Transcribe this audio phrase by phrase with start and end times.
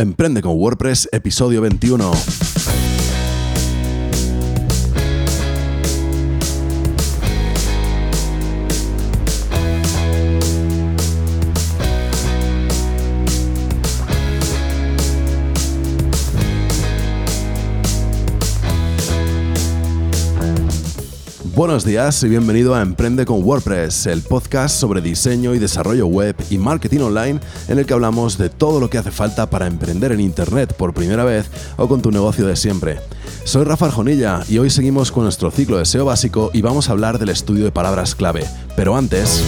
[0.00, 2.69] Emprende con WordPress, episodio 21.
[21.60, 26.34] Buenos días y bienvenido a Emprende con WordPress, el podcast sobre diseño y desarrollo web
[26.48, 27.38] y marketing online
[27.68, 30.94] en el que hablamos de todo lo que hace falta para emprender en Internet por
[30.94, 32.98] primera vez o con tu negocio de siempre.
[33.44, 36.92] Soy Rafa Arjonilla y hoy seguimos con nuestro ciclo de SEO básico y vamos a
[36.92, 38.46] hablar del estudio de palabras clave.
[38.74, 39.44] Pero antes...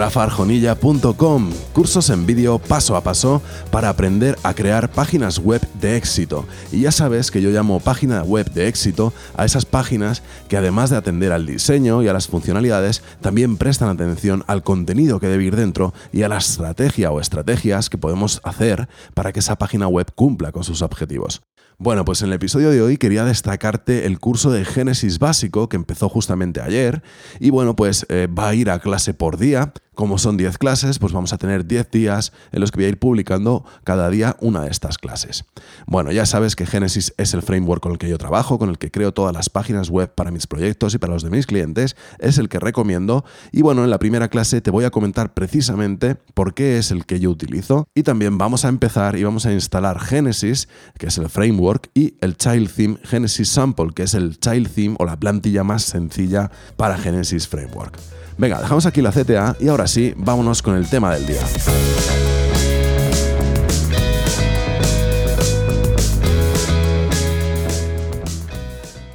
[0.00, 6.46] rafarjonilla.com, cursos en vídeo paso a paso para aprender a crear páginas web de éxito.
[6.72, 10.88] Y ya sabes que yo llamo página web de éxito a esas páginas que además
[10.88, 15.44] de atender al diseño y a las funcionalidades, también prestan atención al contenido que debe
[15.44, 19.86] ir dentro y a la estrategia o estrategias que podemos hacer para que esa página
[19.86, 21.42] web cumpla con sus objetivos.
[21.82, 25.76] Bueno, pues en el episodio de hoy quería destacarte el curso de Génesis básico que
[25.76, 27.02] empezó justamente ayer
[27.38, 30.98] y bueno, pues eh, va a ir a clase por día como son 10 clases,
[30.98, 34.36] pues vamos a tener 10 días en los que voy a ir publicando cada día
[34.40, 35.44] una de estas clases.
[35.86, 38.78] Bueno, ya sabes que Genesis es el framework con el que yo trabajo, con el
[38.78, 41.96] que creo todas las páginas web para mis proyectos y para los de mis clientes,
[42.18, 46.16] es el que recomiendo y bueno, en la primera clase te voy a comentar precisamente
[46.34, 49.52] por qué es el que yo utilizo y también vamos a empezar y vamos a
[49.52, 50.68] instalar Genesis,
[50.98, 54.96] que es el framework, y el Child Theme Genesis Sample, que es el Child Theme
[54.98, 57.98] o la plantilla más sencilla para Genesis Framework.
[58.40, 61.42] Venga, dejamos aquí la CTA y ahora sí, vámonos con el tema del día.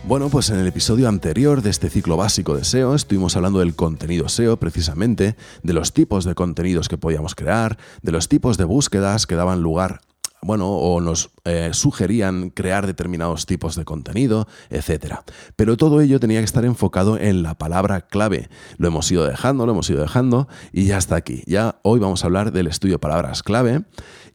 [0.04, 3.76] Bueno, pues en el episodio anterior de este ciclo básico de SEO estuvimos hablando del
[3.76, 8.66] contenido SEO precisamente, de los tipos de contenidos que podíamos crear, de los tipos de
[8.66, 10.02] búsquedas que daban lugar
[10.46, 15.18] bueno, o nos eh, sugerían crear determinados tipos de contenido, etc.
[15.56, 18.50] Pero todo ello tenía que estar enfocado en la palabra clave.
[18.78, 21.44] Lo hemos ido dejando, lo hemos ido dejando y ya está aquí.
[21.46, 23.84] Ya hoy vamos a hablar del estudio de palabras clave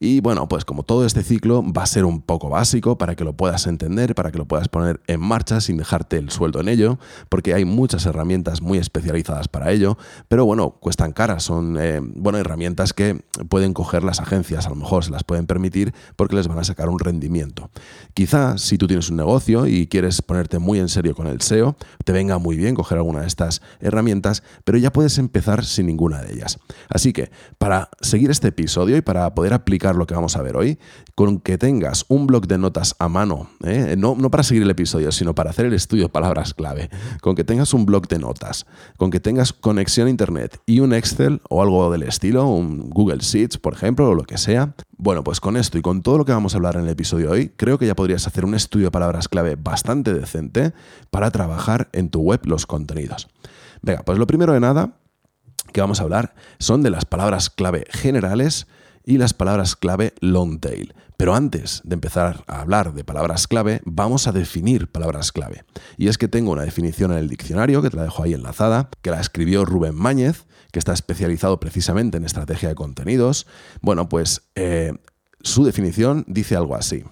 [0.02, 3.24] y bueno, pues como todo este ciclo va a ser un poco básico para que
[3.24, 6.68] lo puedas entender, para que lo puedas poner en marcha sin dejarte el sueldo en
[6.68, 12.00] ello, porque hay muchas herramientas muy especializadas para ello, pero bueno, cuestan caras, son eh,
[12.00, 16.34] bueno, herramientas que pueden coger las agencias, a lo mejor se las pueden permitir porque
[16.34, 17.70] les van a sacar un rendimiento.
[18.14, 21.76] Quizás si tú tienes un negocio y quieres ponerte muy en serio con el SEO,
[22.04, 26.22] te venga muy bien coger alguna de estas herramientas, pero ya puedes empezar sin ninguna
[26.22, 26.58] de ellas.
[26.88, 30.56] Así que para seguir este episodio y para poder aplicar lo que vamos a ver
[30.56, 30.78] hoy,
[31.14, 33.94] con que tengas un blog de notas a mano, ¿eh?
[33.98, 36.90] no, no para seguir el episodio, sino para hacer el estudio de palabras clave,
[37.20, 40.92] con que tengas un blog de notas, con que tengas conexión a Internet y un
[40.92, 45.24] Excel o algo del estilo, un Google Sheets, por ejemplo, o lo que sea, bueno,
[45.24, 47.32] pues con esto y con todo lo que vamos a hablar en el episodio de
[47.32, 50.74] hoy, creo que ya podrías hacer un estudio de palabras clave bastante decente
[51.10, 53.28] para trabajar en tu web los contenidos.
[53.80, 54.98] Venga, pues lo primero de nada
[55.72, 58.66] que vamos a hablar son de las palabras clave generales
[59.02, 60.92] y las palabras clave long tail.
[61.16, 65.64] Pero antes de empezar a hablar de palabras clave, vamos a definir palabras clave.
[65.96, 68.90] Y es que tengo una definición en el diccionario, que te la dejo ahí enlazada,
[69.00, 73.46] que la escribió Rubén Máñez, que está especializado precisamente en estrategia de contenidos.
[73.80, 74.92] Bueno, pues eh,
[75.42, 77.04] su definición dice algo así.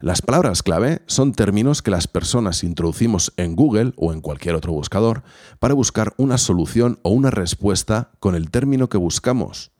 [0.00, 4.72] Las palabras clave son términos que las personas introducimos en Google o en cualquier otro
[4.72, 5.22] buscador
[5.60, 9.70] para buscar una solución o una respuesta con el término que buscamos.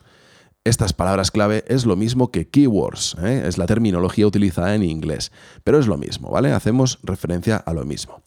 [0.63, 3.45] Estas palabras clave es lo mismo que keywords, ¿eh?
[3.47, 5.33] es la terminología utilizada en inglés,
[5.65, 6.53] pero es lo mismo, ¿vale?
[6.53, 8.23] Hacemos referencia a lo mismo.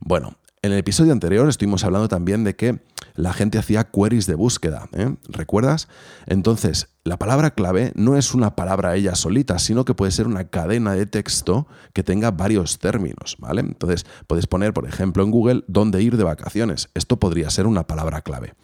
[0.00, 2.80] Bueno, en el episodio anterior estuvimos hablando también de que
[3.14, 5.16] la gente hacía queries de búsqueda, ¿eh?
[5.28, 5.88] ¿recuerdas?
[6.26, 10.44] Entonces, la palabra clave no es una palabra ella solita, sino que puede ser una
[10.44, 13.60] cadena de texto que tenga varios términos, ¿vale?
[13.60, 16.90] Entonces, puedes poner, por ejemplo, en Google dónde ir de vacaciones.
[16.94, 18.54] Esto podría ser una palabra clave.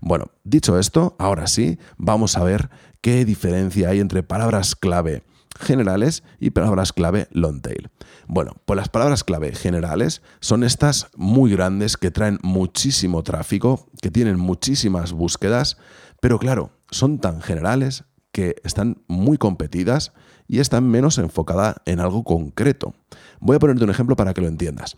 [0.00, 5.24] Bueno, dicho esto, ahora sí, vamos a ver qué diferencia hay entre palabras clave
[5.58, 7.90] generales y palabras clave long tail.
[8.26, 14.10] Bueno, pues las palabras clave generales son estas muy grandes que traen muchísimo tráfico, que
[14.10, 15.76] tienen muchísimas búsquedas,
[16.20, 20.12] pero claro, son tan generales que están muy competidas
[20.46, 22.94] y están menos enfocadas en algo concreto.
[23.40, 24.96] Voy a ponerte un ejemplo para que lo entiendas.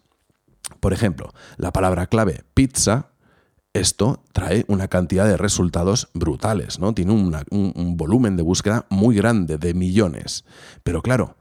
[0.81, 3.10] Por ejemplo, la palabra clave pizza
[3.73, 6.93] esto trae una cantidad de resultados brutales, ¿no?
[6.95, 10.45] Tiene un, un, volumen de búsqueda muy grande, de millones.
[10.83, 11.37] Pero claro,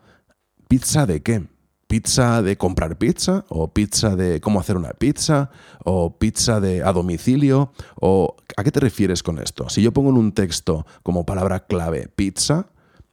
[0.68, 1.48] ¿pizza de qué?
[1.90, 5.50] pizza de comprar pizza, o pizza de cómo hacer una pizza,
[5.84, 9.70] o pizza de a domicilio, o ¿a qué te refieres con esto?
[9.70, 12.68] Si yo pongo en un texto como palabra clave pizza,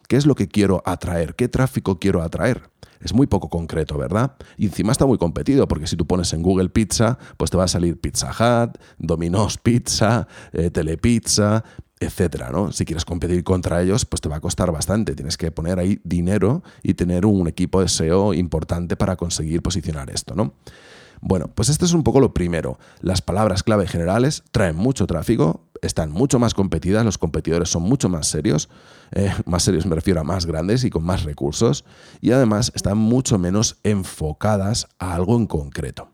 [0.07, 1.35] ¿qué es lo que quiero atraer?
[1.35, 2.71] ¿Qué tráfico quiero atraer?
[3.01, 4.37] Es muy poco concreto, ¿verdad?
[4.57, 7.65] Y encima está muy competido, porque si tú pones en Google Pizza, pues te va
[7.65, 11.63] a salir Pizza Hut, Domino's Pizza, eh, Telepizza,
[11.99, 12.73] etcétera, ¿no?
[12.73, 15.15] Si quieres competir contra ellos, pues te va a costar bastante.
[15.15, 20.11] Tienes que poner ahí dinero y tener un equipo de SEO importante para conseguir posicionar
[20.11, 20.55] esto, ¿no?
[21.21, 22.79] Bueno, pues esto es un poco lo primero.
[23.01, 28.09] Las palabras clave generales traen mucho tráfico, están mucho más competidas, los competidores son mucho
[28.09, 28.69] más serios,
[29.13, 31.85] eh, más serios me refiero a más grandes y con más recursos,
[32.21, 36.11] y además están mucho menos enfocadas a algo en concreto.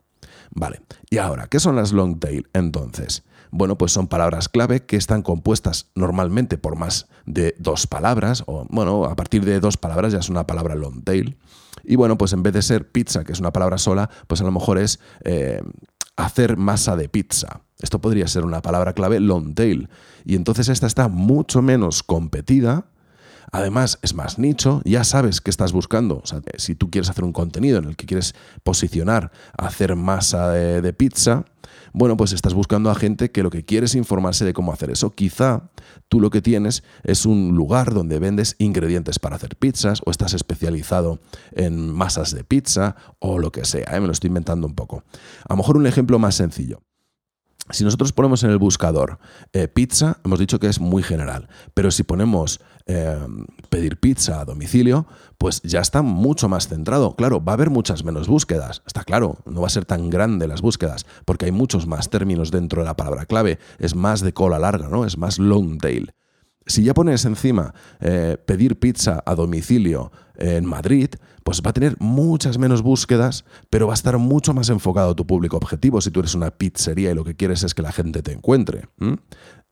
[0.51, 3.23] Vale, y ahora, ¿qué son las long tail entonces?
[3.49, 8.65] Bueno, pues son palabras clave que están compuestas normalmente por más de dos palabras, o
[8.69, 11.37] bueno, a partir de dos palabras ya es una palabra long tail.
[11.83, 14.43] Y bueno, pues en vez de ser pizza, que es una palabra sola, pues a
[14.43, 15.61] lo mejor es eh,
[16.15, 17.61] hacer masa de pizza.
[17.79, 19.89] Esto podría ser una palabra clave long tail.
[20.25, 22.85] Y entonces esta está mucho menos competida
[23.53, 26.21] Además, es más nicho, ya sabes qué estás buscando.
[26.23, 28.33] O sea, si tú quieres hacer un contenido en el que quieres
[28.63, 31.45] posicionar, hacer masa de, pizza,
[31.93, 34.89] bueno, pues estás buscando a gente que lo que quiere es informarse de cómo hacer
[34.89, 35.11] eso.
[35.11, 35.69] Quizá
[36.09, 40.33] tú lo que tienes es un lugar donde vendes ingredientes para hacer pizzas o estás
[40.33, 41.19] especializado
[41.51, 43.95] en masas de pizza o lo que sea.
[43.95, 43.99] ¿eh?
[43.99, 45.03] Me lo estoy inventando un poco.
[45.47, 46.81] A lo mejor un ejemplo más sencillo.
[47.69, 49.19] Si nosotros ponemos en el buscador
[49.53, 53.17] eh, pizza, hemos dicho que es muy general, pero si ponemos eh,
[53.69, 55.07] pedir pizza a domicilio,
[55.37, 57.15] pues ya está mucho más centrado.
[57.15, 60.47] Claro, va a haber muchas menos búsquedas, está claro, no va a ser tan grande
[60.47, 64.33] las búsquedas, porque hay muchos más términos dentro de la palabra clave, es más de
[64.33, 65.05] cola larga, ¿no?
[65.05, 66.13] Es más long tail.
[66.65, 71.09] Si ya pones encima eh, pedir pizza a domicilio en Madrid,
[71.43, 75.27] pues va a tener muchas menos búsquedas, pero va a estar mucho más enfocado tu
[75.27, 78.21] público objetivo si tú eres una pizzería y lo que quieres es que la gente
[78.21, 78.87] te encuentre.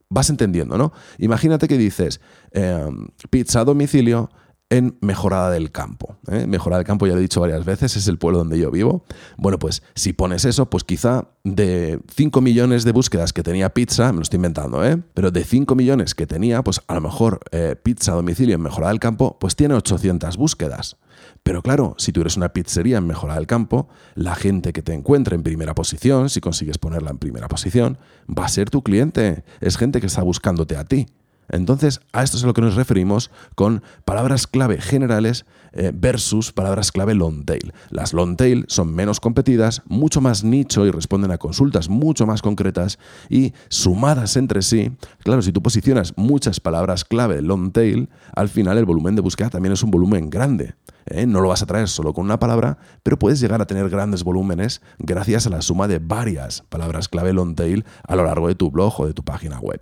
[0.09, 0.91] Vas entendiendo, ¿no?
[1.19, 2.19] Imagínate que dices
[2.51, 4.29] em, pizza a domicilio
[4.71, 6.17] en Mejorada del Campo.
[6.31, 6.47] ¿eh?
[6.47, 9.03] Mejorada del Campo, ya lo he dicho varias veces, es el pueblo donde yo vivo.
[9.37, 14.11] Bueno, pues si pones eso, pues quizá de 5 millones de búsquedas que tenía pizza,
[14.13, 14.97] me lo estoy inventando, ¿eh?
[15.13, 18.61] pero de 5 millones que tenía, pues a lo mejor eh, pizza a domicilio en
[18.61, 20.95] Mejorada del Campo, pues tiene 800 búsquedas.
[21.43, 24.93] Pero claro, si tú eres una pizzería en Mejorada del Campo, la gente que te
[24.93, 27.97] encuentra en primera posición, si consigues ponerla en primera posición,
[28.27, 29.43] va a ser tu cliente.
[29.59, 31.07] Es gente que está buscándote a ti.
[31.51, 36.51] Entonces, a esto es a lo que nos referimos con palabras clave generales eh, versus
[36.51, 37.73] palabras clave long tail.
[37.89, 42.41] Las long tail son menos competidas, mucho más nicho y responden a consultas mucho más
[42.41, 44.91] concretas y sumadas entre sí.
[45.19, 49.49] Claro, si tú posicionas muchas palabras clave long tail, al final el volumen de búsqueda
[49.49, 50.75] también es un volumen grande.
[51.05, 51.25] ¿eh?
[51.25, 54.23] No lo vas a traer solo con una palabra, pero puedes llegar a tener grandes
[54.23, 58.55] volúmenes gracias a la suma de varias palabras clave long tail a lo largo de
[58.55, 59.79] tu blog o de tu página web.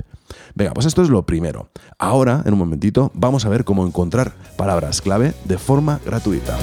[0.55, 1.69] Venga, pues esto es lo primero.
[1.97, 6.57] Ahora, en un momentito, vamos a ver cómo encontrar palabras clave de forma gratuita.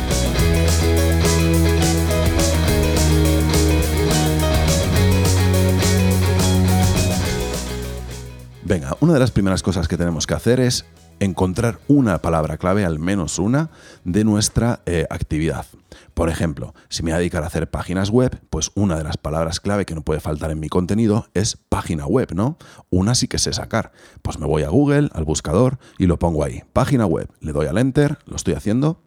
[8.64, 10.84] Venga, una de las primeras cosas que tenemos que hacer es
[11.20, 13.70] encontrar una palabra clave, al menos una,
[14.04, 15.66] de nuestra eh, actividad.
[16.14, 19.16] Por ejemplo, si me voy a dedicar a hacer páginas web, pues una de las
[19.16, 22.58] palabras clave que no puede faltar en mi contenido es página web, ¿no?
[22.90, 23.92] Una sí que sé sacar.
[24.22, 26.62] Pues me voy a Google, al buscador, y lo pongo ahí.
[26.72, 27.30] Página web.
[27.40, 29.00] Le doy al enter, lo estoy haciendo,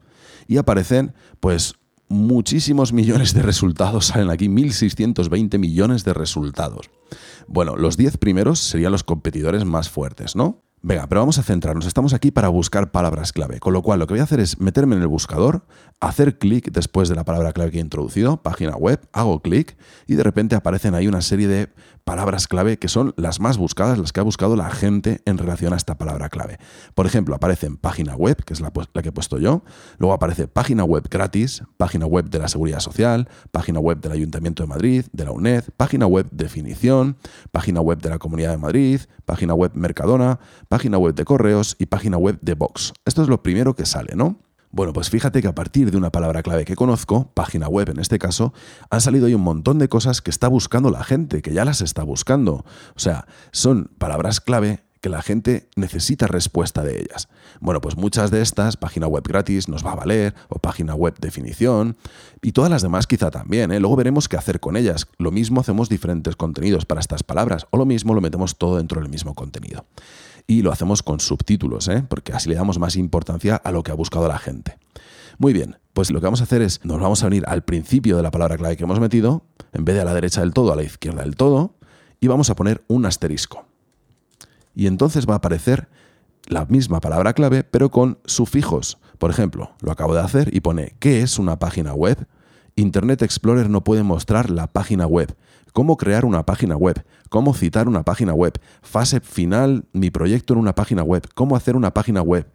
[0.50, 1.76] y aparecen, pues,
[2.10, 4.08] muchísimos millones de resultados.
[4.08, 6.90] Salen aquí 1.620 millones de resultados.
[7.48, 10.64] Bueno, los 10 primeros serían los competidores más fuertes, ¿no?
[10.82, 11.86] Venga, pero vamos a centrarnos.
[11.86, 13.60] Estamos aquí para buscar palabras clave.
[13.60, 15.66] Con lo cual, lo que voy a hacer es meterme en el buscador,
[16.00, 20.16] hacer clic después de la palabra clave que he introducido, página web, hago clic y
[20.16, 21.70] de repente aparecen ahí una serie de
[22.10, 25.74] palabras clave que son las más buscadas, las que ha buscado la gente en relación
[25.74, 26.58] a esta palabra clave.
[26.96, 29.64] Por ejemplo, aparecen página web, que es la, que he puesto yo,
[30.00, 34.64] luego aparece página web gratis, página web de la Seguridad Social, página web del Ayuntamiento
[34.64, 37.18] de Madrid, de la UNED, página web definición,
[37.52, 41.88] página web de la Comunidad de Madrid, página web Mercadona, página web de correos y
[41.88, 42.94] página web de Vox.
[43.04, 44.40] Esto es lo primero que sale, ¿no?
[44.72, 48.00] Bueno, pues fíjate que a partir de una palabra clave que conozco, página web en
[48.00, 48.54] este caso,
[48.92, 51.82] han salido ahí un montón de cosas que está buscando la gente, que ya las
[51.82, 52.66] está buscando.
[52.96, 57.30] O sea, son palabras clave que la gente necesita respuesta de ellas.
[57.62, 61.16] Bueno, pues muchas de estas, página web gratis nos va a valer, o página web
[61.20, 61.98] definición,
[62.44, 63.72] y todas las demás quizá también.
[63.72, 63.80] ¿eh?
[63.80, 65.08] Luego veremos qué hacer con ellas.
[65.18, 69.02] Lo mismo hacemos diferentes contenidos para estas palabras, o lo mismo lo metemos todo dentro
[69.02, 69.86] del mismo contenido
[70.50, 72.04] y lo hacemos con subtítulos, ¿eh?
[72.10, 74.80] porque así le damos más importancia a lo que ha buscado la gente.
[75.38, 78.18] Muy bien, Pues lo que vamos a hacer es, nos vamos a venir al principio
[78.18, 80.74] de la palabra clave que hemos metido, en vez de a la derecha del todo,
[80.74, 81.76] a la izquierda del todo,
[82.20, 83.68] y vamos a poner un asterisco.
[84.74, 85.88] Y entonces va a aparecer
[86.48, 88.98] la misma palabra clave, pero con sufijos.
[89.20, 92.26] Por ejemplo, lo acabo de hacer y pone ¿qué es una página web?
[92.80, 95.36] Internet Explorer no puede mostrar la página web.
[95.74, 97.06] ¿Cómo crear una página web?
[97.30, 98.54] ¿Cómo citar una página web?
[98.82, 101.28] Fase final, mi proyecto en una página web.
[101.36, 102.50] ¿Cómo hacer una página web?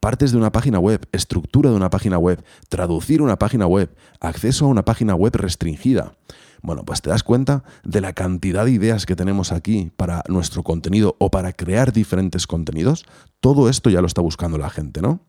[0.00, 4.64] Partes de una página web, estructura de una página web, traducir una página web, acceso
[4.64, 6.12] a una página web restringida.
[6.60, 10.64] Bueno, pues te das cuenta de la cantidad de ideas que tenemos aquí para nuestro
[10.64, 13.06] contenido o para crear diferentes contenidos.
[13.40, 15.20] Todo esto ya lo está buscando la gente, ¿no?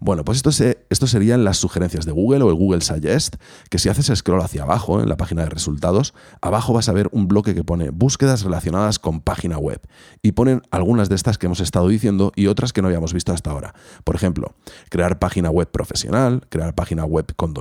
[0.00, 3.36] Bueno, pues esto, serían las sugerencias de Google o el Google Suggest,
[3.70, 7.08] que si haces scroll hacia abajo en la página de resultados, abajo vas a ver
[7.12, 9.80] un bloque que pone búsquedas relacionadas con página web.
[10.22, 13.32] Y ponen algunas de estas que hemos estado diciendo y otras que no habíamos visto
[13.32, 13.74] hasta ahora.
[14.04, 14.54] Por ejemplo,
[14.90, 17.54] crear página web profesional, crear página web con,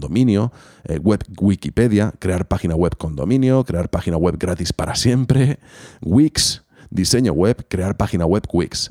[0.00, 0.52] dominio,
[0.84, 5.58] eh, web Wikipedia, crear página web con dominio, crear página web gratis para siempre,
[6.00, 8.90] Wix, diseño web, crear página web Wix.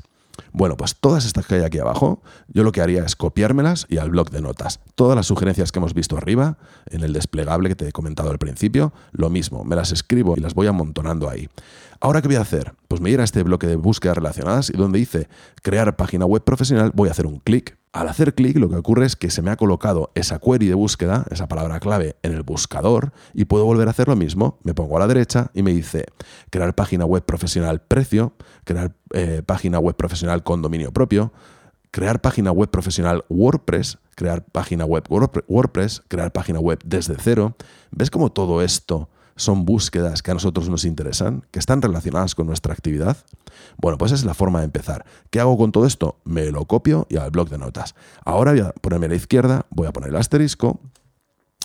[0.52, 3.96] Bueno, pues todas estas que hay aquí abajo, yo lo que haría es copiármelas y
[3.96, 4.80] al blog de notas.
[4.94, 6.58] Todas las sugerencias que hemos visto arriba,
[6.90, 10.40] en el desplegable que te he comentado al principio, lo mismo, me las escribo y
[10.40, 11.48] las voy amontonando ahí.
[12.04, 12.74] Ahora, ¿qué voy a hacer?
[12.88, 15.28] Pues me iré a este bloque de búsquedas relacionadas y donde dice
[15.62, 17.78] crear página web profesional, voy a hacer un clic.
[17.92, 20.74] Al hacer clic, lo que ocurre es que se me ha colocado esa query de
[20.74, 24.58] búsqueda, esa palabra clave, en el buscador y puedo volver a hacer lo mismo.
[24.64, 26.06] Me pongo a la derecha y me dice
[26.50, 31.32] crear página web profesional precio, crear eh, página web profesional con dominio propio,
[31.92, 37.54] crear página web profesional WordPress, crear página web WordPress, crear página web desde cero.
[37.92, 42.46] ¿Ves cómo todo esto son búsquedas que a nosotros nos interesan, que están relacionadas con
[42.46, 43.16] nuestra actividad?
[43.76, 45.04] Bueno, pues esa es la forma de empezar.
[45.30, 46.18] ¿Qué hago con todo esto?
[46.24, 47.94] Me lo copio y al blog de notas.
[48.24, 50.80] Ahora voy a ponerme a la izquierda, voy a poner el asterisco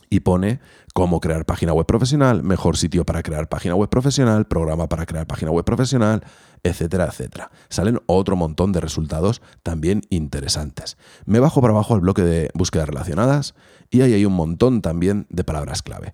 [0.10, 0.60] y pone
[0.94, 5.28] cómo crear página web profesional, mejor sitio para crear página web profesional, programa para crear
[5.28, 6.24] página web profesional,
[6.64, 7.52] etcétera, etcétera.
[7.70, 10.98] Salen otro montón de resultados también interesantes.
[11.26, 13.54] Me bajo para abajo al bloque de búsquedas relacionadas
[13.90, 16.14] y ahí hay un montón también de palabras clave.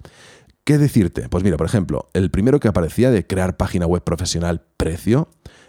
[0.65, 1.27] ¿Qué decirte?
[1.27, 5.27] Pues mira, por ejemplo, el primero que aparecía de crear página web profesional precio,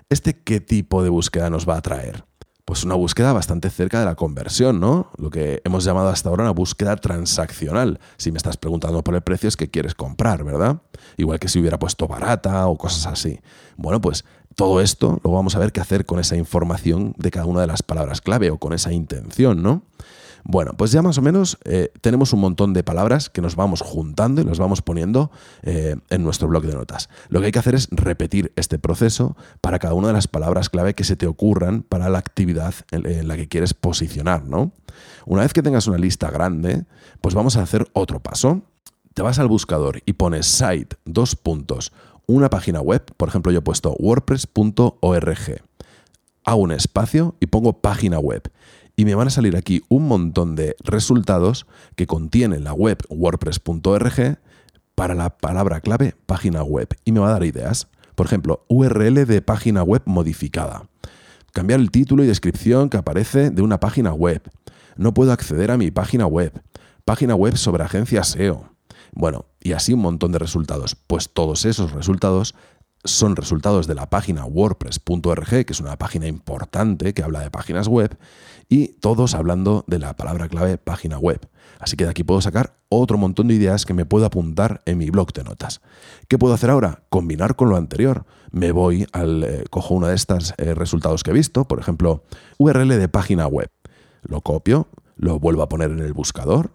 [0.08, 2.24] ¿este qué tipo de búsqueda nos va a traer?
[2.64, 5.10] Pues una búsqueda bastante cerca de la conversión, ¿no?
[5.18, 7.98] Lo que hemos llamado hasta ahora una búsqueda transaccional.
[8.18, 10.80] Si me estás preguntando por el precio es que quieres comprar, ¿verdad?
[11.16, 13.40] Igual que si hubiera puesto barata o cosas así.
[13.76, 14.24] Bueno, pues
[14.54, 17.66] todo esto lo vamos a ver qué hacer con esa información de cada una de
[17.66, 19.82] las palabras clave o con esa intención, ¿no?
[20.46, 23.80] Bueno, pues ya más o menos eh, tenemos un montón de palabras que nos vamos
[23.80, 25.30] juntando y nos vamos poniendo
[25.62, 27.08] eh, en nuestro blog de notas.
[27.30, 30.68] Lo que hay que hacer es repetir este proceso para cada una de las palabras
[30.68, 34.72] clave que se te ocurran para la actividad en, la que quieres posicionar, ¿no?
[35.24, 36.84] Una vez que tengas una lista grande,
[37.22, 38.60] pues vamos a hacer otro paso.
[39.14, 41.92] Te vas al buscador y pones site, dos puntos,
[42.26, 45.62] una página web, por ejemplo yo he puesto wordpress.org,
[46.44, 48.50] hago un espacio y pongo página web
[48.96, 54.38] y me van a salir aquí un montón de resultados que contienen la web wordpress.org
[54.94, 57.88] para la palabra clave página web y me va a dar ideas.
[58.14, 60.88] Por ejemplo, URL de página web modificada.
[61.52, 64.42] Cambiar el título y descripción que aparece de una página web.
[64.96, 66.62] No puedo acceder a mi página web.
[67.04, 68.70] Página web sobre agencia SEO.
[69.12, 70.96] Bueno, y así un montón de resultados.
[71.06, 72.54] Pues todos esos resultados
[73.04, 77.88] son resultados de la página wordpress.org, que es una página importante que habla de páginas
[77.88, 78.16] web,
[78.68, 81.48] y todos hablando de la palabra clave página web.
[81.78, 84.98] Así que de aquí puedo sacar otro montón de ideas que me puedo apuntar en
[84.98, 85.80] mi blog de notas.
[86.28, 87.02] ¿Qué puedo hacer ahora?
[87.10, 88.24] Combinar con lo anterior.
[88.50, 92.22] Me voy al, eh, cojo una de estas eh, resultados que he visto, por ejemplo,
[92.58, 93.70] URL de página web.
[94.22, 96.70] Lo copio, lo vuelvo a poner en el buscador,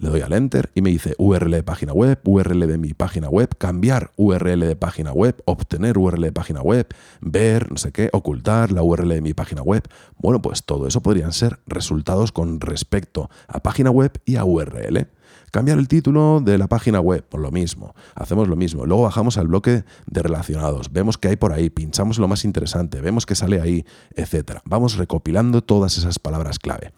[0.00, 3.28] le doy al enter y me dice URL de página web, URL de mi página
[3.28, 6.86] web, cambiar URL de página web, obtener URL de página web,
[7.20, 9.82] ver, no sé qué, ocultar la URL de mi página web.
[10.16, 15.08] Bueno, pues todo eso podrían ser resultados con respecto a página web y a URL.
[15.50, 17.94] Cambiar el título de la página web, por lo mismo.
[18.14, 18.86] Hacemos lo mismo.
[18.86, 20.92] Luego bajamos al bloque de relacionados.
[20.92, 24.60] Vemos que hay por ahí, pinchamos lo más interesante, vemos que sale ahí, etc.
[24.64, 26.92] Vamos recopilando todas esas palabras clave.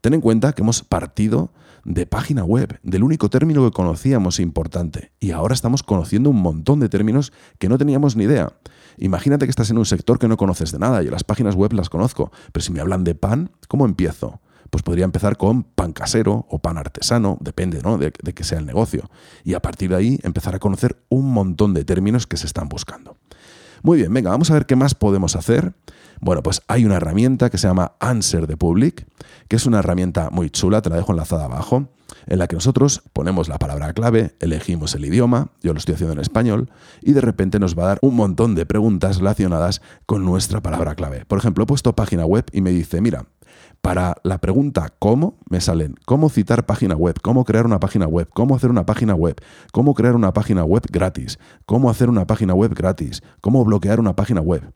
[0.00, 1.52] Ten en cuenta que hemos partido
[1.84, 5.12] de página web, del único término que conocíamos importante.
[5.20, 8.52] Y ahora estamos conociendo un montón de términos que no teníamos ni idea.
[8.98, 11.72] Imagínate que estás en un sector que no conoces de nada y las páginas web
[11.72, 14.40] las conozco, pero si me hablan de pan, ¿cómo empiezo?
[14.70, 17.98] Pues podría empezar con pan casero o pan artesano, depende ¿no?
[17.98, 19.10] de, de que sea el negocio.
[19.42, 22.68] Y a partir de ahí empezar a conocer un montón de términos que se están
[22.68, 23.16] buscando.
[23.82, 25.72] Muy bien, venga, vamos a ver qué más podemos hacer.
[26.20, 29.06] Bueno, pues hay una herramienta que se llama Answer the Public,
[29.48, 31.88] que es una herramienta muy chula, te la dejo enlazada abajo,
[32.26, 36.12] en la que nosotros ponemos la palabra clave, elegimos el idioma, yo lo estoy haciendo
[36.12, 36.70] en español,
[37.00, 40.94] y de repente nos va a dar un montón de preguntas relacionadas con nuestra palabra
[40.94, 41.24] clave.
[41.24, 43.24] Por ejemplo, he puesto página web y me dice, mira,
[43.80, 48.28] para la pregunta cómo me salen cómo citar página web, cómo crear una página web,
[48.32, 49.36] cómo hacer una página web,
[49.72, 54.14] cómo crear una página web gratis, cómo hacer una página web gratis, cómo bloquear una
[54.14, 54.72] página web.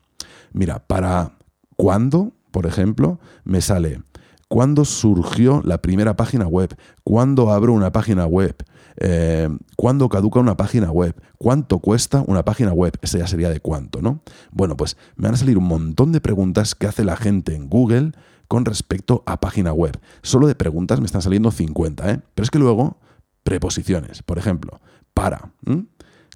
[0.53, 1.33] Mira, para
[1.77, 4.01] cuándo, por ejemplo, me sale
[4.49, 8.55] cuándo surgió la primera página web, cuándo abro una página web,
[8.97, 13.61] eh, cuándo caduca una página web, cuánto cuesta una página web, ese ya sería de
[13.61, 14.23] cuánto, ¿no?
[14.53, 17.69] Bueno, pues me van a salir un montón de preguntas que hace la gente en
[17.69, 18.13] Google
[18.55, 19.99] con respecto a página web.
[20.23, 22.21] Solo de preguntas me están saliendo 50, ¿eh?
[22.37, 22.99] Pero es que luego,
[23.43, 24.81] preposiciones, por ejemplo,
[25.13, 25.51] para.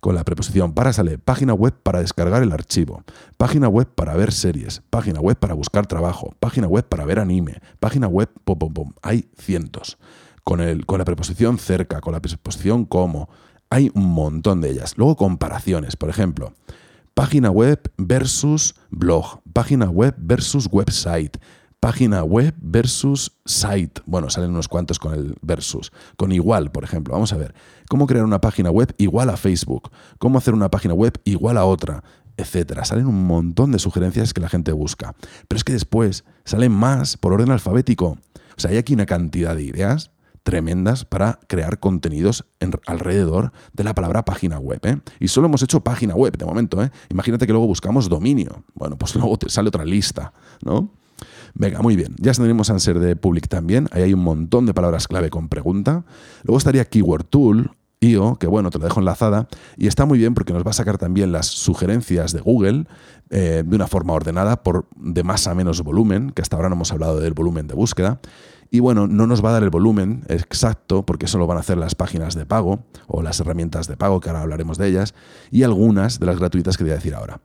[0.01, 3.05] Con la preposición para sale página web para descargar el archivo,
[3.37, 7.61] página web para ver series, página web para buscar trabajo, página web para ver anime,
[7.79, 8.93] página web, pom, pom, pom.
[9.03, 9.97] Hay cientos.
[10.43, 13.29] Con, el, con la preposición cerca, con la preposición como,
[13.71, 14.95] hay un montón de ellas.
[14.97, 16.53] Luego comparaciones, por ejemplo,
[17.15, 21.39] página web versus blog, página web versus website,
[21.81, 24.03] página web versus site.
[24.07, 25.93] Bueno, salen unos cuantos con el versus.
[26.17, 27.15] Con igual, por ejemplo.
[27.15, 27.55] Vamos a ver.
[27.89, 29.91] ¿Cómo crear una página web igual a Facebook?
[30.19, 32.03] ¿Cómo hacer una página web igual a otra?
[32.37, 32.85] Etcétera.
[32.85, 35.15] Salen un montón de sugerencias que la gente busca.
[35.47, 38.19] Pero es que después salen más por orden alfabético.
[38.57, 40.11] O sea, hay aquí una cantidad de ideas
[40.43, 42.47] tremendas para crear contenidos
[42.87, 44.81] alrededor de la palabra página web.
[44.85, 44.99] ¿eh?
[45.21, 46.83] Y solo hemos hecho página web de momento.
[46.83, 46.91] ¿eh?
[47.11, 48.65] Imagínate que luego buscamos dominio.
[48.75, 50.33] Bueno, pues luego te sale otra lista,
[50.63, 50.91] ¿no?
[51.55, 52.15] Venga, muy bien.
[52.19, 53.89] Ya tenemos Answer de Public también.
[53.93, 56.05] Ahí hay un montón de palabras clave con pregunta.
[56.45, 60.35] Luego estaría Keyword Tool, IO, que bueno, te lo dejo enlazada, y está muy bien
[60.35, 62.87] porque nos va a sacar también las sugerencias de Google
[63.31, 66.77] eh, de una forma ordenada por de más a menos volumen, que hasta ahora no
[66.77, 68.21] hemos hablado del volumen de búsqueda.
[68.71, 71.61] Y bueno, no nos va a dar el volumen exacto, porque eso lo van a
[71.61, 75.15] hacer las páginas de pago o las herramientas de pago, que ahora hablaremos de ellas,
[75.51, 77.41] y algunas de las gratuitas que voy a decir ahora.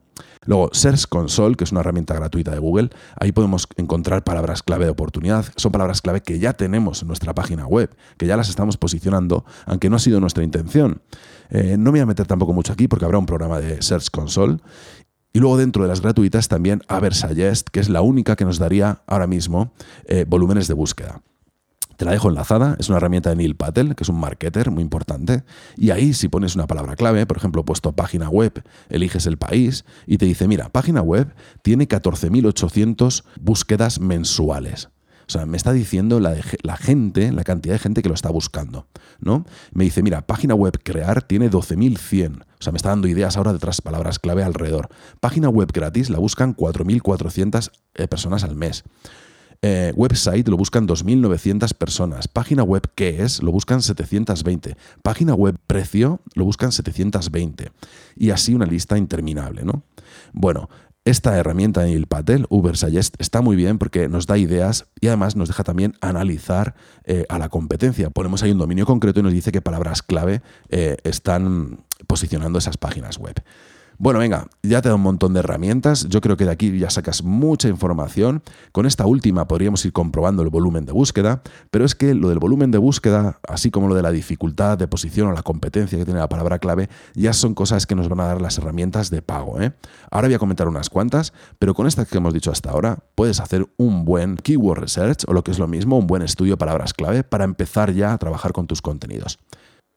[0.45, 4.85] Luego, Search Console, que es una herramienta gratuita de Google, ahí podemos encontrar palabras clave
[4.85, 5.45] de oportunidad.
[5.55, 9.45] Son palabras clave que ya tenemos en nuestra página web, que ya las estamos posicionando,
[9.65, 11.01] aunque no ha sido nuestra intención.
[11.49, 14.09] Eh, no me voy a meter tampoco mucho aquí porque habrá un programa de Search
[14.09, 14.57] Console.
[15.33, 19.01] Y luego dentro de las gratuitas también Aversuggest, que es la única que nos daría
[19.07, 19.73] ahora mismo
[20.05, 21.23] eh, volúmenes de búsqueda.
[21.97, 24.83] Te la dejo enlazada, es una herramienta de Neil Patel, que es un marketer muy
[24.83, 25.43] importante,
[25.75, 29.85] y ahí si pones una palabra clave, por ejemplo, puesto página web, eliges el país
[30.05, 34.89] y te dice, mira, página web tiene 14.800 búsquedas mensuales.
[35.27, 36.35] O sea, me está diciendo la,
[36.77, 38.87] gente, la cantidad de gente que lo está buscando,
[39.19, 39.45] ¿no?
[39.73, 42.41] Me dice, mira, página web crear tiene 12.100.
[42.41, 44.89] O sea, me está dando ideas ahora de otras palabras clave alrededor.
[45.19, 48.83] Página web gratis la buscan 4.400 eh, personas al mes.
[49.65, 52.27] Eh, website lo buscan 2.900 personas.
[52.27, 54.75] Página web qué es lo buscan 720.
[55.01, 57.71] Página web precio lo buscan 720.
[58.17, 59.83] Y así una lista interminable, ¿no?
[60.33, 60.69] Bueno,
[61.05, 65.35] esta herramienta de el Patel, Ubersuggest, está muy bien porque nos da ideas y además
[65.35, 68.09] nos deja también analizar eh, a la competencia.
[68.09, 72.77] Ponemos ahí un dominio concreto y nos dice qué palabras clave eh, están posicionando esas
[72.77, 73.35] páginas web.
[74.03, 76.09] Bueno, venga, ya te da un montón de herramientas.
[76.09, 78.43] Yo creo que de aquí ya sacas mucha información.
[78.73, 82.39] Con esta última podríamos ir comprobando el volumen de búsqueda, pero es que lo del
[82.39, 86.03] volumen de búsqueda, así como lo de la dificultad de posición o la competencia que
[86.03, 89.21] tiene la palabra clave, ya son cosas que nos van a dar las herramientas de
[89.21, 89.61] pago.
[89.61, 89.71] ¿eh?
[90.11, 93.39] Ahora voy a comentar unas cuantas, pero con estas que hemos dicho hasta ahora, puedes
[93.39, 96.57] hacer un buen keyword research o lo que es lo mismo, un buen estudio de
[96.57, 99.39] palabras clave para empezar ya a trabajar con tus contenidos.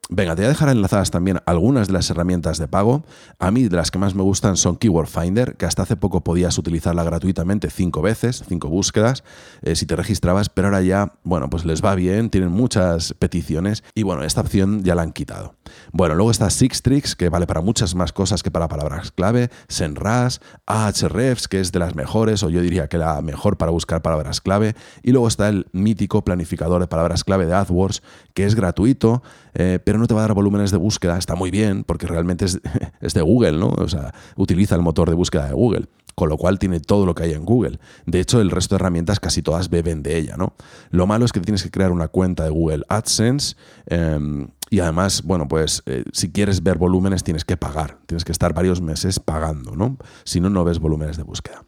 [0.09, 3.05] Venga, te voy a dejar enlazadas también algunas de las herramientas de pago.
[3.41, 6.23] A mí de las que más me gustan son Keyword Finder, que hasta hace poco
[6.23, 9.25] podías utilizarla gratuitamente cinco veces, cinco búsquedas,
[9.63, 13.83] eh, si te registrabas, pero ahora ya, bueno, pues les va bien, tienen muchas peticiones
[13.97, 15.57] y bueno, esta opción ya la han quitado.
[15.93, 20.41] Bueno, luego está Sixtrix, que vale para muchas más cosas que para palabras clave, Senras,
[20.67, 24.41] Ahrefs, que es de las mejores, o yo diría que la mejor para buscar palabras
[24.41, 28.03] clave, y luego está el mítico planificador de palabras clave de AdWords,
[28.37, 29.23] que es gratuito,
[29.55, 32.45] eh, pero no te va a dar volúmenes de búsqueda, está muy bien, porque realmente
[33.01, 33.69] es, de Google, ¿no?
[33.69, 37.15] O sea, utiliza el motor de búsqueda de Google con lo cual tiene todo lo
[37.15, 37.79] que hay en Google.
[38.07, 40.55] De hecho, el resto de herramientas casi todas beben de ella, ¿no?
[40.89, 45.25] Lo malo es que tienes que crear una cuenta de Google AdSense em, y además,
[45.25, 49.21] bueno, pues eh, si quieres ver volúmenes tienes que pagar, tienes que estar varios meses
[49.21, 49.99] pagando, ¿no?
[50.25, 51.67] Si no, no ves volúmenes de búsqueda.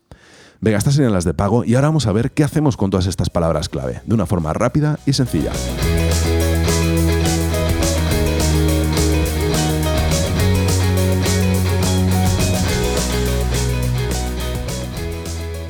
[0.63, 3.07] Venga, estas serían las de pago y ahora vamos a ver qué hacemos con todas
[3.07, 5.53] estas palabras clave, de una forma rápida y sencilla.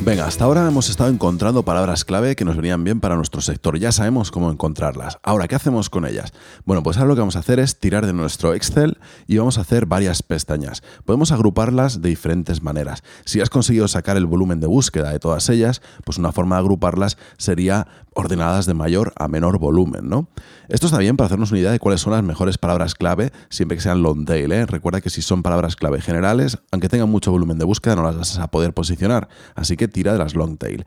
[0.09, 3.79] Venga, hasta ahora hemos estado encontrando palabras clave que nos venían bien para nuestro sector.
[3.79, 5.19] Ya sabemos cómo encontrarlas.
[5.23, 6.33] Ahora, ¿qué hacemos con ellas?
[6.65, 9.59] Bueno, pues ahora lo que vamos a hacer es tirar de nuestro Excel y vamos
[9.59, 10.83] a hacer varias pestañas.
[11.05, 13.03] Podemos agruparlas de diferentes maneras.
[13.27, 16.61] Si has conseguido sacar el volumen de búsqueda de todas ellas, pues una forma de
[16.61, 17.87] agruparlas sería
[18.19, 20.29] ordenadas de mayor a menor volumen, ¿no?
[20.69, 23.77] Esto está bien para hacernos una idea de cuáles son las mejores palabras clave, siempre
[23.77, 24.67] que sean long tail, ¿eh?
[24.67, 28.17] Recuerda que si son palabras clave generales, aunque tengan mucho volumen de búsqueda, no las
[28.17, 29.29] vas a poder posicionar.
[29.55, 30.85] Así que tira de las long tail.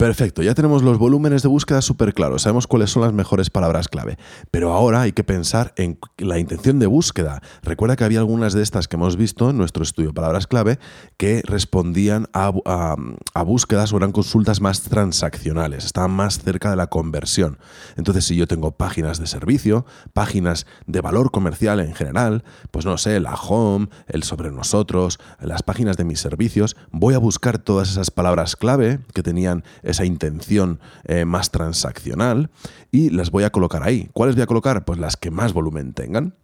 [0.00, 3.86] Perfecto, ya tenemos los volúmenes de búsqueda súper claros, sabemos cuáles son las mejores palabras
[3.86, 4.16] clave,
[4.50, 7.42] pero ahora hay que pensar en la intención de búsqueda.
[7.62, 10.78] Recuerda que había algunas de estas que hemos visto en nuestro estudio palabras clave
[11.18, 12.50] que respondían a,
[13.34, 17.58] a, búsquedas o eran consultas más transaccionales, estaban más cerca de la conversión.
[17.98, 19.84] Entonces, si yo tengo páginas de servicio,
[20.14, 25.62] páginas de valor comercial en general, pues no sé, la home, el sobre nosotros, las
[25.62, 30.80] páginas de mis servicios, voy a buscar todas esas palabras clave que tenían esa intención
[31.04, 32.50] eh, más transaccional
[32.90, 34.08] y las voy a colocar ahí.
[34.12, 34.84] ¿Cuáles voy a colocar?
[34.84, 36.34] Pues las que más volumen tengan.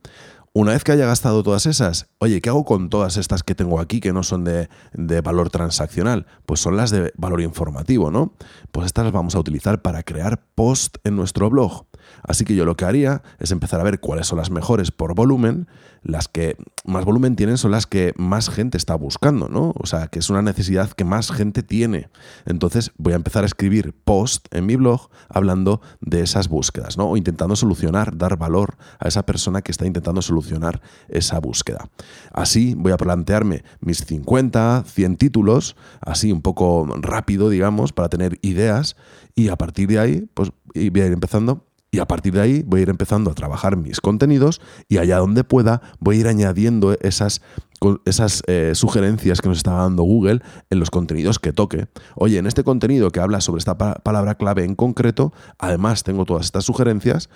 [0.52, 3.78] Una vez que haya gastado todas esas, oye, ¿qué hago con todas estas que tengo
[3.78, 6.26] aquí que no son de, de, valor transaccional?
[6.46, 8.32] Pues son las de valor informativo, ¿no?
[8.72, 11.84] Pues estas las vamos a utilizar para crear post en nuestro blog.
[12.22, 15.14] Así que yo lo que haría es empezar a ver cuáles son las mejores por
[15.14, 15.68] volumen,
[16.02, 19.74] las que más volumen tienen son las que más gente está buscando, ¿no?
[19.76, 22.08] O sea, que es una necesidad que más gente tiene.
[22.44, 27.10] Entonces voy a empezar a escribir post en mi blog hablando de esas búsquedas, ¿no?
[27.10, 31.88] O intentando solucionar, dar valor a esa persona que está intentando solucionar esa búsqueda.
[32.32, 38.38] Así voy a plantearme mis 50, 100 títulos, así un poco rápido, digamos, para tener
[38.42, 38.96] ideas
[39.34, 42.62] y a partir de ahí, pues voy a ir empezando y a partir de ahí
[42.66, 46.28] voy a ir empezando a trabajar mis contenidos y allá donde pueda voy a ir
[46.28, 47.42] añadiendo esas,
[48.04, 51.86] esas eh, sugerencias que nos está dando Google en los contenidos que toque.
[52.14, 56.44] Oye, en este contenido que habla sobre esta palabra clave en concreto, además tengo todas
[56.44, 57.30] estas sugerencias,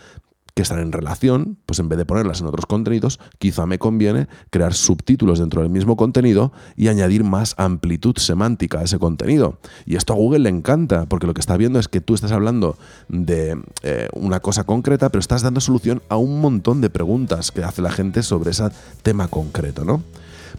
[0.54, 4.28] que están en relación, pues en vez de ponerlas en otros contenidos, quizá me conviene
[4.50, 9.58] crear subtítulos dentro del mismo contenido y añadir más amplitud semántica a ese contenido.
[9.86, 12.32] Y esto a Google le encanta, porque lo que está viendo es que tú estás
[12.32, 12.76] hablando
[13.08, 17.62] de eh, una cosa concreta, pero estás dando solución a un montón de preguntas que
[17.62, 18.64] hace la gente sobre ese
[19.02, 20.02] tema concreto, ¿no?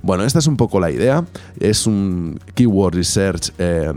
[0.04, 1.26] Bueno, esta es un poco la idea.
[1.60, 3.94] Es un keyword research eh,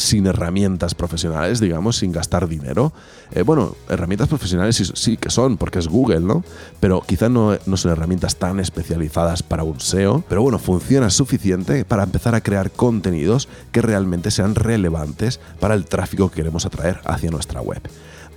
[0.00, 2.92] sin herramientas profesionales, digamos, sin gastar dinero.
[3.32, 6.42] Eh, bueno, herramientas profesionales sí, que son, porque es Google, ¿no?
[6.80, 11.84] Pero quizás no, no son herramientas tan especializadas para un SEO, pero bueno, funciona suficiente
[11.84, 17.00] para empezar a crear contenidos que realmente sean relevantes para el tráfico que queremos atraer
[17.04, 17.82] hacia nuestra web.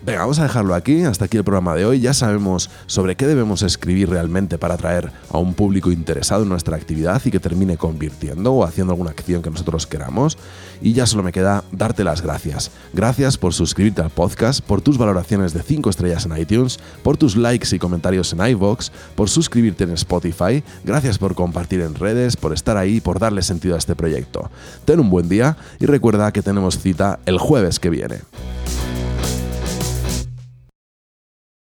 [0.06, 2.02] Venga, vamos a dejarlo aquí, hasta aquí el programa de hoy.
[2.02, 6.76] Ya sabemos sobre qué debemos escribir realmente para atraer a un público interesado en nuestra
[6.76, 10.38] actividad y que termine convirtiendo o haciendo alguna acción que nosotros queramos.
[10.82, 12.70] Y ya solo me queda darte las gracias.
[12.92, 17.38] Gracias por suscribirte al podcast, por tus valoraciones de 5 estrellas en iTunes, por tus
[17.38, 20.66] likes y comentarios en iVoox, por suscribirte en Spotify.
[20.84, 24.52] Gracias por compartir en redes, por estar ahí, por darle sentido a este proyecto.
[24.84, 28.18] Ten un buen día y recuerda que tenemos cita el jueves que viene.